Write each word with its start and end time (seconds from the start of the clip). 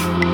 you. 0.00 0.29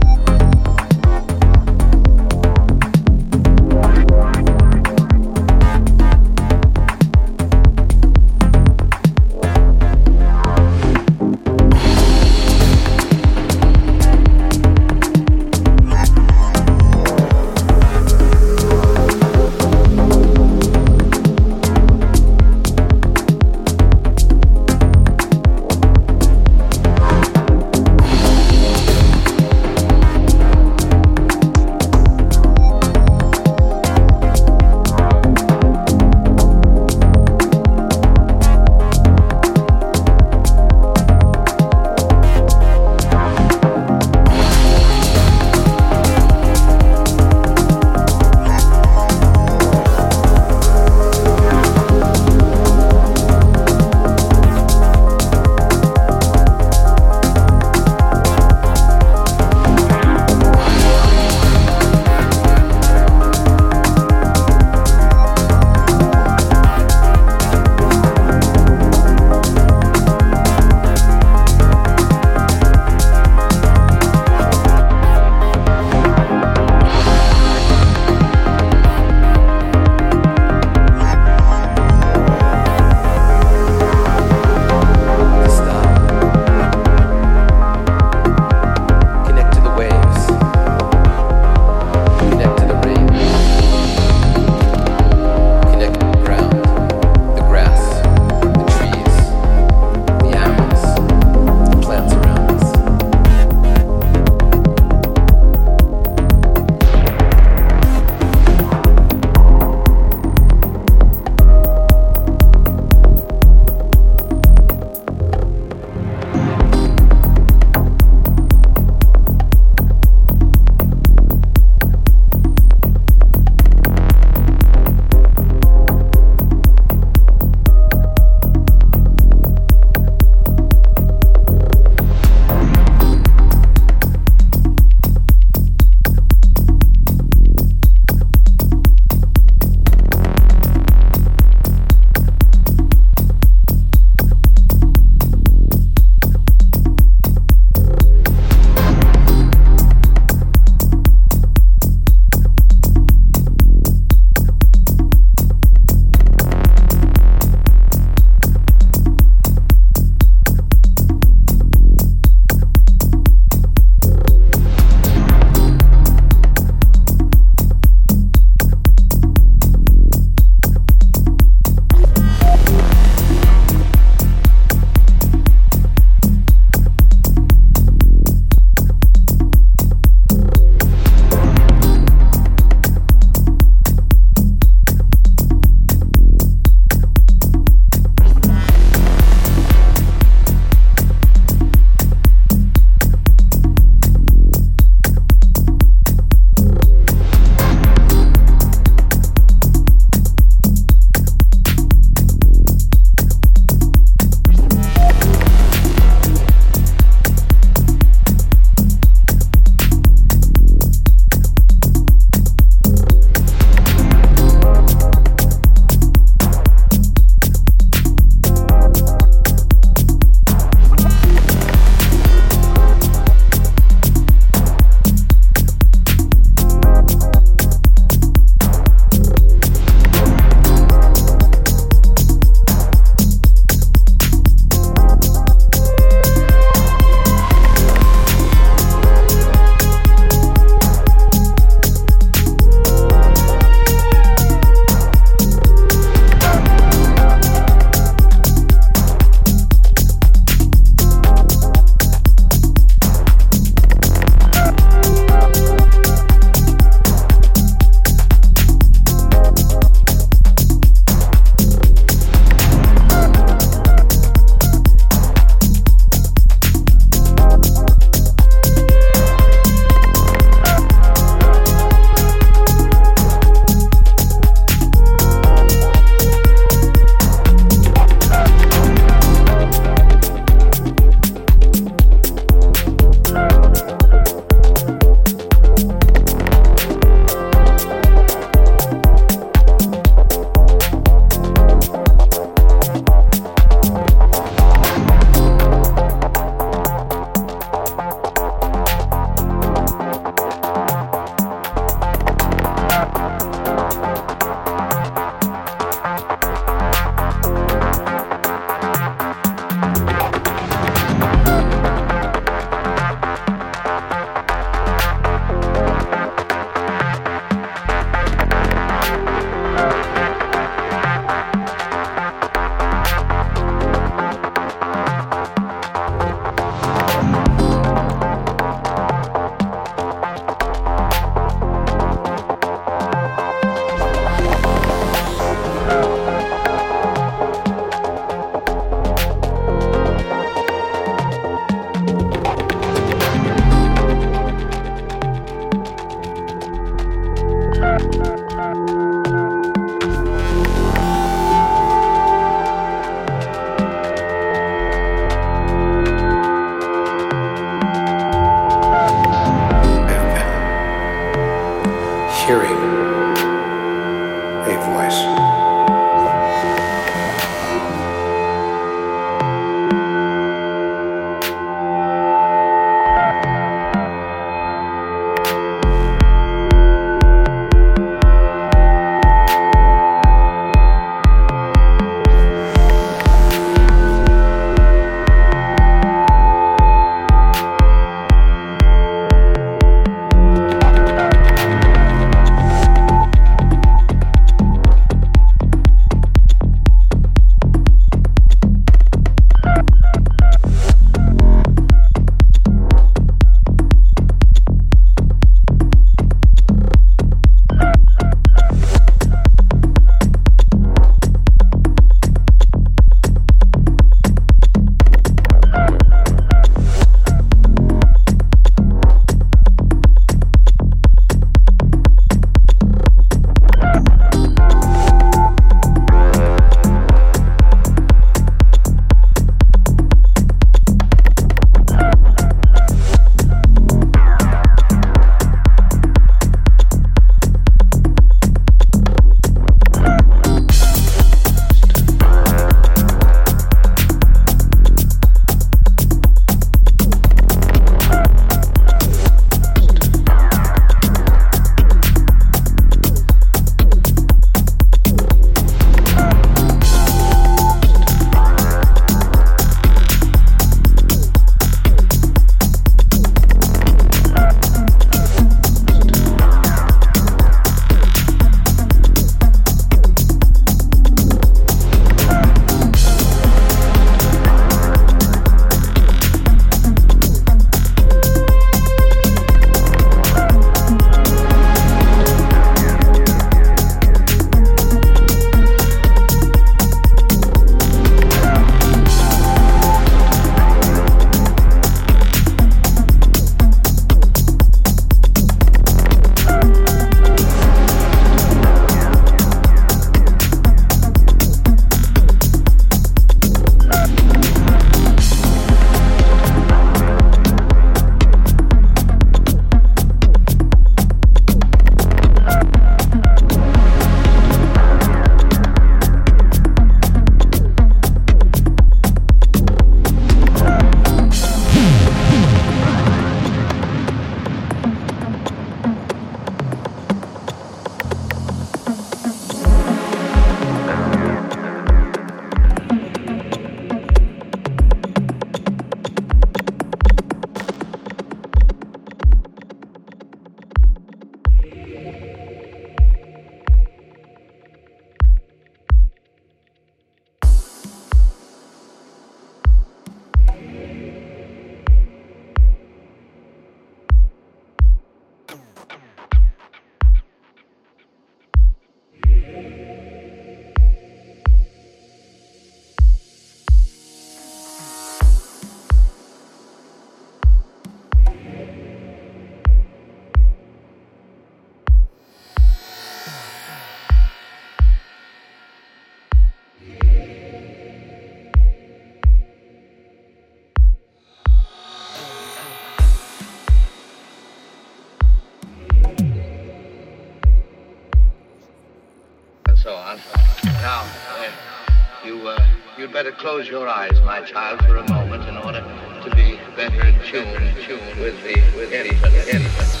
Better 593.11 593.31
close 593.31 593.67
your 593.67 593.87
eyes, 593.89 594.19
my 594.21 594.41
child, 594.41 594.79
for 594.85 594.95
a 594.95 595.09
moment 595.09 595.47
in 595.47 595.57
order 595.57 595.83
to 596.23 596.35
be 596.35 596.57
better 596.75 597.05
in 597.05 597.19
tune, 597.25 597.75
tune 597.83 598.21
with 598.21 598.41
the 598.43 598.55
with 598.75 598.93
infants. 598.93 600.00